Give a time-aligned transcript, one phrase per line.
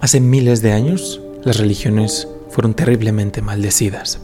[0.00, 4.18] Hace miles de años, las religiones fueron terriblemente maldecidas.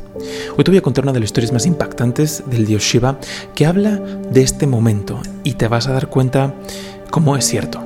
[0.57, 3.19] Hoy te voy a contar una de las historias más impactantes del dios Shiva
[3.55, 6.55] que habla de este momento y te vas a dar cuenta
[7.11, 7.85] cómo es cierto,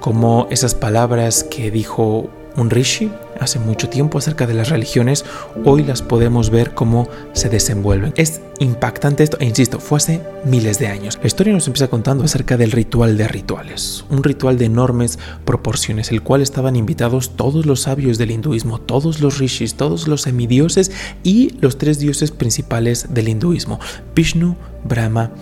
[0.00, 5.24] cómo esas palabras que dijo un rishi hace mucho tiempo acerca de las religiones,
[5.64, 8.12] hoy las podemos ver cómo se desenvuelven.
[8.16, 11.18] Es impactante esto, e insisto, fue hace miles de años.
[11.20, 16.10] La historia nos empieza contando acerca del ritual de rituales, un ritual de enormes proporciones,
[16.10, 20.90] el cual estaban invitados todos los sabios del hinduismo, todos los rishis, todos los semidioses
[21.22, 23.78] y los tres dioses principales del hinduismo,
[24.14, 25.32] Vishnu, Brahma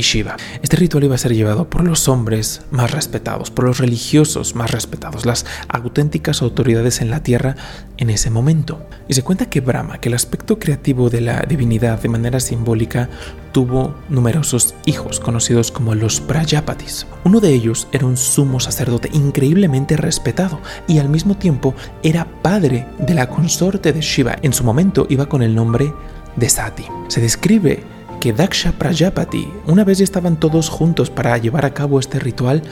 [0.00, 0.36] Shiva.
[0.62, 4.70] Este ritual iba a ser llevado por los hombres más respetados, por los religiosos más
[4.70, 7.56] respetados, las auténticas autoridades en la tierra
[7.96, 8.86] en ese momento.
[9.08, 13.08] Y se cuenta que Brahma, que el aspecto creativo de la divinidad de manera simbólica,
[13.52, 17.06] tuvo numerosos hijos conocidos como los Prajapatis.
[17.24, 22.86] Uno de ellos era un sumo sacerdote increíblemente respetado y al mismo tiempo era padre
[22.98, 24.36] de la consorte de Shiva.
[24.42, 25.92] En su momento iba con el nombre
[26.36, 26.84] de Sati.
[27.08, 27.82] Se describe
[28.20, 32.62] que Daksha Prajapati, una vez estaban todos juntos para llevar a cabo este ritual,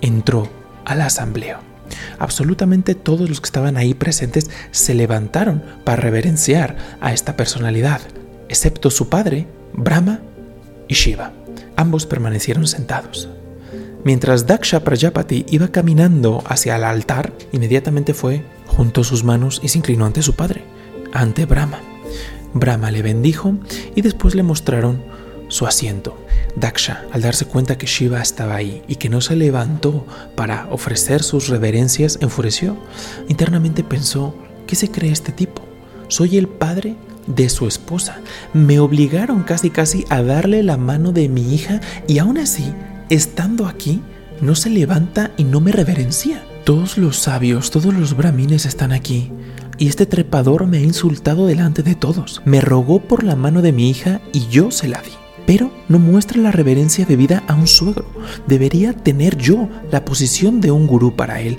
[0.00, 0.48] entró
[0.84, 1.60] a la asamblea.
[2.18, 8.00] Absolutamente todos los que estaban ahí presentes se levantaron para reverenciar a esta personalidad,
[8.48, 10.20] excepto su padre, Brahma
[10.88, 11.32] y Shiva.
[11.76, 13.28] Ambos permanecieron sentados.
[14.04, 19.78] Mientras Daksha Prajapati iba caminando hacia el altar, inmediatamente fue, juntó sus manos y se
[19.78, 20.62] inclinó ante su padre,
[21.12, 21.80] ante Brahma.
[22.54, 23.54] Brahma le bendijo
[23.94, 25.02] y después le mostraron
[25.48, 26.16] su asiento.
[26.56, 31.22] Daksha, al darse cuenta que Shiva estaba ahí y que no se levantó para ofrecer
[31.22, 32.76] sus reverencias, enfureció.
[33.28, 34.34] Internamente pensó,
[34.66, 35.62] ¿qué se cree este tipo?
[36.08, 38.20] Soy el padre de su esposa.
[38.52, 42.72] Me obligaron casi casi a darle la mano de mi hija y aún así,
[43.10, 44.02] estando aquí,
[44.40, 46.42] no se levanta y no me reverencia.
[46.64, 49.30] Todos los sabios, todos los brahmines están aquí
[49.78, 52.42] y este trepador me ha insultado delante de todos.
[52.44, 55.10] Me rogó por la mano de mi hija y yo se la di.
[55.46, 58.04] Pero no muestra la reverencia debida a un suegro.
[58.46, 61.58] Debería tener yo la posición de un gurú para él.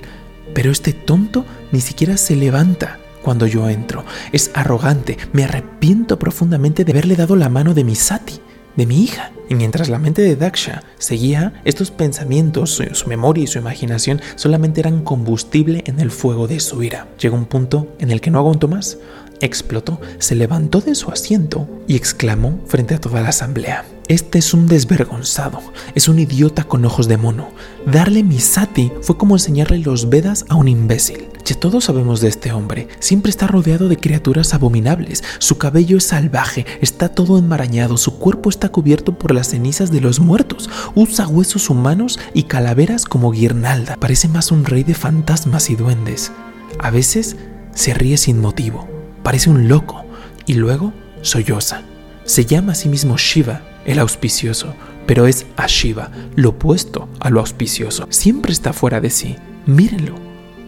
[0.54, 4.04] Pero este tonto ni siquiera se levanta cuando yo entro.
[4.32, 5.16] Es arrogante.
[5.32, 8.40] Me arrepiento profundamente de haberle dado la mano de mi sati
[8.76, 9.32] de mi hija.
[9.48, 14.80] Y mientras la mente de Daksha seguía, estos pensamientos, su, memoria y su imaginación solamente
[14.80, 17.08] eran combustible en el fuego de su ira.
[17.20, 18.98] Llegó un punto en el que no aguantó más.
[19.40, 23.86] Explotó, se levantó de su asiento y exclamó frente a toda la asamblea.
[24.08, 25.60] Este es un desvergonzado,
[25.94, 27.48] es un idiota con ojos de mono.
[27.86, 31.28] Darle mi sati fue como enseñarle los Vedas a un imbécil.
[31.44, 36.04] Ya todos sabemos de este hombre, siempre está rodeado de criaturas abominables, su cabello es
[36.04, 41.26] salvaje, está todo enmarañado, su cuerpo está cubierto por las cenizas de los muertos, usa
[41.26, 46.30] huesos humanos y calaveras como guirnalda, parece más un rey de fantasmas y duendes.
[46.78, 47.36] A veces
[47.74, 50.04] se ríe sin motivo, parece un loco
[50.46, 50.92] y luego
[51.22, 51.82] solloza.
[52.24, 54.74] Se llama a sí mismo Shiva el auspicioso,
[55.06, 58.06] pero es a Shiva, lo opuesto a lo auspicioso.
[58.10, 59.36] Siempre está fuera de sí.
[59.66, 60.14] Mírenlo.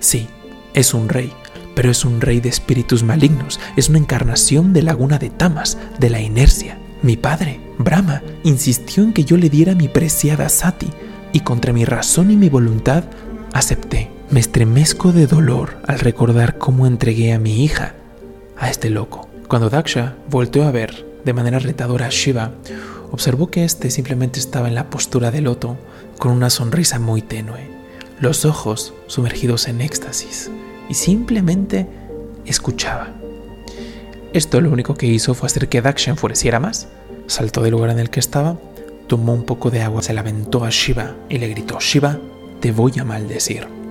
[0.01, 0.27] Sí,
[0.75, 1.33] es un rey,
[1.75, 6.11] pero es un rey de espíritus malignos, es una encarnación de laguna de Tamas, de
[6.11, 6.79] la inercia.
[7.03, 10.91] Mi padre, Brahma, insistió en que yo le diera mi preciada sati,
[11.33, 13.05] y contra mi razón y mi voluntad
[13.53, 14.11] acepté.
[14.31, 17.95] Me estremezco de dolor al recordar cómo entregué a mi hija
[18.63, 19.29] a este loco.
[19.49, 22.53] Cuando Daksha volteó a ver de manera retadora a Shiva,
[23.11, 25.77] observó que éste simplemente estaba en la postura de loto
[26.19, 27.69] con una sonrisa muy tenue,
[28.21, 30.49] los ojos sumergidos en éxtasis,
[30.89, 31.89] y simplemente
[32.47, 33.13] escuchaba.
[34.33, 36.89] Esto lo único que hizo fue hacer que Daksha enfureciera más.
[37.27, 38.57] Saltó del lugar en el que estaba,
[39.09, 42.21] tomó un poco de agua, se la aventó a Shiva y le gritó, Shiva,
[42.61, 43.82] te voy a maldecir.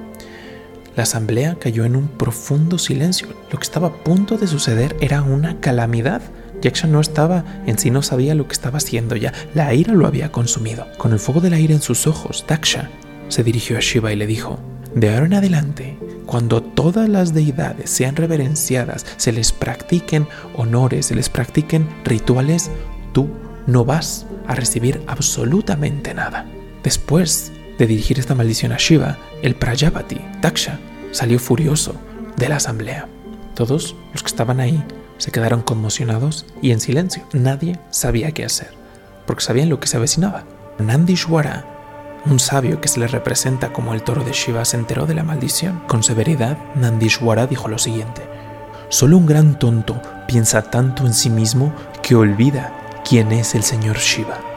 [0.95, 3.27] La asamblea cayó en un profundo silencio.
[3.51, 6.21] Lo que estaba a punto de suceder era una calamidad
[6.61, 9.33] Jackson no estaba en sí, no sabía lo que estaba haciendo ya.
[9.53, 10.87] La ira lo había consumido.
[10.97, 12.89] Con el fuego de la ira en sus ojos, Daksha
[13.27, 14.59] se dirigió a Shiva y le dijo,
[14.93, 21.15] de ahora en adelante, cuando todas las deidades sean reverenciadas, se les practiquen honores, se
[21.15, 22.69] les practiquen rituales,
[23.13, 23.29] tú
[23.67, 26.45] no vas a recibir absolutamente nada.
[26.83, 27.51] Después
[27.81, 30.77] de dirigir esta maldición a Shiva, el Prajapati, Daksha,
[31.11, 31.95] salió furioso
[32.37, 33.07] de la asamblea.
[33.55, 34.83] Todos los que estaban ahí
[35.17, 37.23] se quedaron conmocionados y en silencio.
[37.33, 38.69] Nadie sabía qué hacer,
[39.25, 40.43] porque sabían lo que se avecinaba.
[40.77, 41.65] Nandishwara,
[42.27, 45.23] un sabio que se le representa como el toro de Shiva, se enteró de la
[45.23, 45.81] maldición.
[45.87, 48.21] Con severidad, Nandishwara dijo lo siguiente:
[48.89, 51.73] Solo un gran tonto piensa tanto en sí mismo
[52.03, 54.50] que olvida quién es el señor Shiva.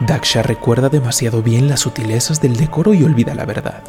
[0.00, 3.82] Daksha recuerda demasiado bien las sutilezas del decoro y olvida la verdad,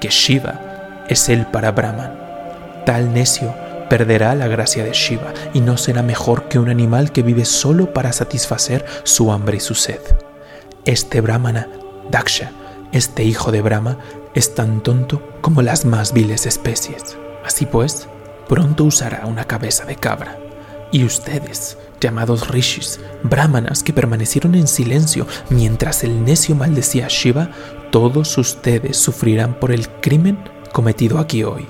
[0.00, 2.18] que Shiva es él para Brahman.
[2.86, 3.54] Tal necio
[3.90, 7.92] perderá la gracia de Shiva y no será mejor que un animal que vive solo
[7.92, 10.00] para satisfacer su hambre y su sed.
[10.86, 11.68] Este Brahmana,
[12.10, 12.50] Daksha,
[12.92, 13.98] este hijo de Brahma,
[14.34, 17.18] es tan tonto como las más viles especies.
[17.44, 18.08] Así pues,
[18.48, 20.38] pronto usará una cabeza de cabra.
[20.92, 27.50] Y ustedes, llamados rishis, brahmanas que permanecieron en silencio mientras el necio maldecía a Shiva,
[27.90, 30.38] todos ustedes sufrirán por el crimen
[30.72, 31.66] cometido aquí hoy.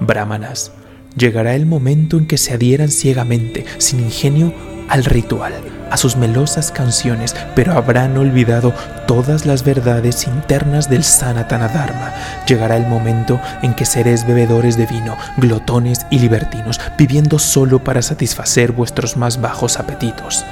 [0.00, 0.72] Brahmanas,
[1.16, 4.52] llegará el momento en que se adhieran ciegamente, sin ingenio,
[4.88, 5.54] al ritual,
[5.90, 8.72] a sus melosas canciones, pero habrán olvidado
[9.06, 12.12] todas las verdades internas del Sanatana Dharma.
[12.46, 18.02] Llegará el momento en que seréis bebedores de vino, glotones y libertinos, viviendo solo para
[18.02, 20.44] satisfacer vuestros más bajos apetitos.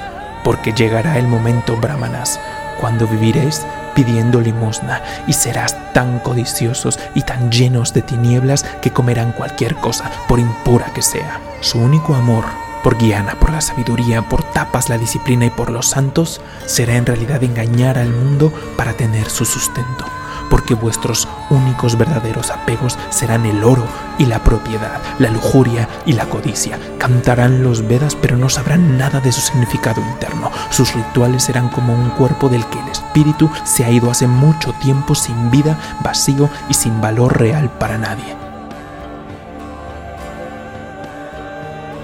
[0.43, 2.39] Porque llegará el momento, brahmanas,
[2.79, 9.31] cuando viviréis pidiendo limosna y serás tan codiciosos y tan llenos de tinieblas que comerán
[9.31, 11.41] cualquier cosa, por impura que sea.
[11.61, 12.45] Su único amor
[12.83, 17.05] por guiana, por la sabiduría, por tapas, la disciplina y por los santos, será en
[17.05, 20.03] realidad engañar al mundo para tener su sustento,
[20.49, 23.85] porque vuestros únicos verdaderos apegos serán el oro
[24.17, 26.79] y la propiedad, la lujuria y la codicia.
[26.97, 30.49] Cantarán los Vedas, pero no sabrán nada de su significado interno.
[30.71, 34.73] Sus rituales serán como un cuerpo del que el espíritu se ha ido hace mucho
[34.81, 38.35] tiempo sin vida, vacío y sin valor real para nadie.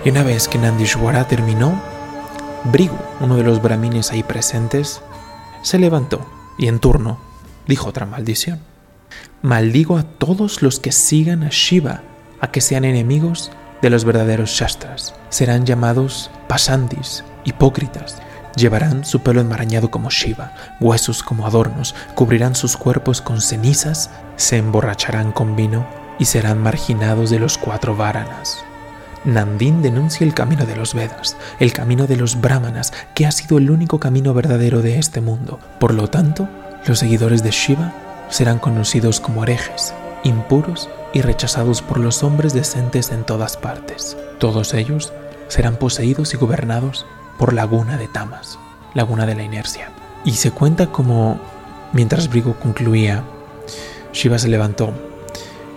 [0.05, 1.92] Y una vez que Nandishwara terminó,
[2.65, 5.01] Brigu, uno de los brahmines ahí presentes,
[5.63, 6.25] se levantó
[6.57, 7.19] y en turno
[7.67, 8.59] dijo otra maldición.
[9.41, 12.03] Maldigo a todos los que sigan a Shiva,
[12.39, 13.51] a que sean enemigos
[13.81, 15.13] de los verdaderos Shastras.
[15.29, 18.17] Serán llamados pasandis, hipócritas.
[18.55, 24.57] Llevarán su pelo enmarañado como Shiva, huesos como adornos, cubrirán sus cuerpos con cenizas, se
[24.57, 25.85] emborracharán con vino
[26.17, 28.63] y serán marginados de los cuatro Varanas.
[29.25, 33.57] Nandín denuncia el camino de los Vedas, el camino de los Brahmanas, que ha sido
[33.57, 35.59] el único camino verdadero de este mundo.
[35.79, 36.49] Por lo tanto,
[36.85, 37.93] los seguidores de Shiva
[38.29, 39.93] serán conocidos como herejes,
[40.23, 44.17] impuros y rechazados por los hombres decentes en todas partes.
[44.39, 45.13] Todos ellos
[45.47, 47.05] serán poseídos y gobernados
[47.37, 48.59] por Laguna de Tamas,
[48.93, 49.89] Laguna de la Inercia.
[50.25, 51.39] Y se cuenta como,
[51.93, 53.23] mientras Brigo concluía,
[54.11, 54.93] Shiva se levantó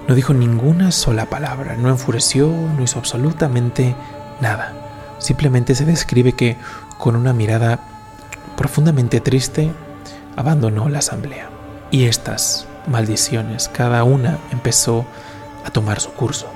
[0.09, 3.95] no dijo ninguna sola palabra, no enfureció, no hizo absolutamente
[4.41, 4.73] nada.
[5.19, 6.57] Simplemente se describe que
[6.99, 7.81] con una mirada
[8.57, 9.73] profundamente triste
[10.37, 11.51] abandonó la asamblea.
[11.91, 15.07] Y estas maldiciones, cada una empezó
[15.65, 16.47] a tomar su curso.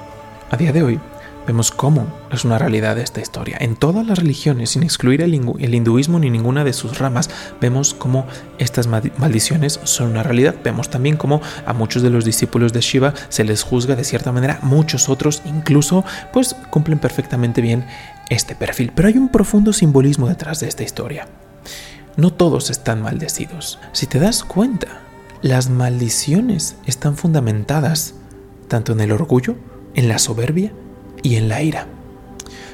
[0.51, 1.01] A día de hoy,
[1.51, 3.57] vemos cómo es una realidad esta historia.
[3.59, 7.29] En todas las religiones, sin excluir el, hinduismo ni ninguna de sus ramas,
[7.61, 8.25] vemos cómo
[8.59, 10.55] estas maldiciones son una realidad.
[10.63, 14.31] Vemos también cómo a muchos de los discípulos de Shiva se les juzga de cierta
[14.31, 17.85] manera, muchos otros incluso pues cumplen perfectamente bien
[18.29, 18.93] este perfil.
[18.95, 21.27] Pero hay un profundo simbolismo detrás de esta historia.
[22.17, 23.81] No todos están maldecidos.
[23.91, 25.01] Si te das cuenta,
[25.43, 28.15] las maldiciones están fundamentadas
[28.69, 29.57] tanto en el orgullo,
[29.97, 30.73] en la soberbia
[31.23, 31.87] y en la ira.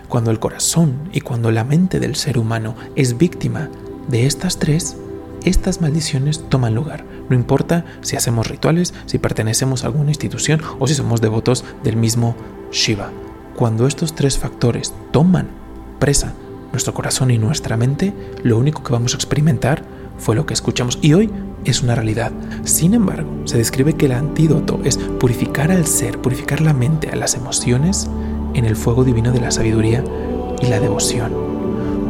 [0.09, 3.71] Cuando el corazón y cuando la mente del ser humano es víctima
[4.09, 4.97] de estas tres,
[5.45, 7.05] estas maldiciones toman lugar.
[7.29, 11.97] No importa si hacemos rituales, si pertenecemos a alguna institución o si somos devotos del
[11.97, 12.37] mismo
[12.71, 13.11] Shiva.
[13.57, 15.49] Cuando estos tres factores toman
[15.99, 16.35] presa
[16.73, 19.83] nuestro corazón y nuestra mente, lo único que vamos a experimentar
[20.19, 21.31] fue lo que escuchamos y hoy
[21.65, 22.33] es una realidad.
[22.65, 27.17] Sin embargo, se describe que el antídoto es purificar al ser, purificar la mente, a
[27.17, 28.09] las emociones
[28.57, 30.03] en el fuego divino de la sabiduría
[30.61, 31.47] y la devoción.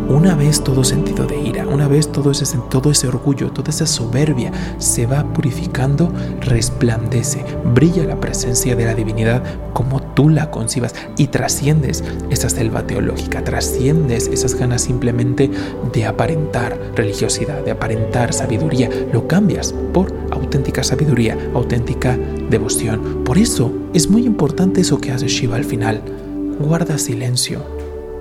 [0.09, 5.05] Una vez todo sentido de ira, una vez todo ese, orgullo, toda esa soberbia se
[5.05, 12.05] va purificando, resplandece, brilla la presencia de la divinidad como tú la concibas y trasciendes
[12.31, 15.51] esa selva teológica, trasciendes esas ganas simplemente
[15.93, 22.17] de aparentar religiosidad, de aparentar sabiduría, lo cambias por auténtica sabiduría, auténtica
[22.49, 23.25] devoción.
[23.25, 26.26] Por eso es muy importante eso que hace Shiva al final
[26.59, 27.63] guarda silencio.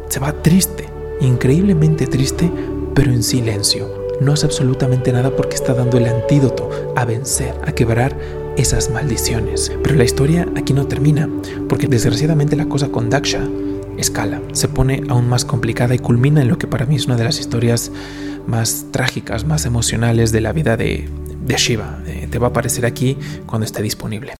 [0.09, 0.85] Se va triste,
[1.21, 2.51] increíblemente triste,
[2.93, 4.05] pero en silencio.
[4.21, 8.17] No hace absolutamente nada porque está dando el antídoto a vencer, a quebrar
[8.57, 9.71] esas maldiciones.
[9.83, 11.29] Pero la historia aquí no termina,
[11.67, 13.41] porque desgraciadamente la cosa con Daksha
[13.97, 17.15] escala, se pone aún más complicada y culmina en lo que para mí es una
[17.15, 17.91] de las historias
[18.47, 21.09] más trágicas, más emocionales de la vida de,
[21.57, 22.01] Shiva.
[22.07, 24.33] Eh, te va a aparecer aquí cuando esté disponible.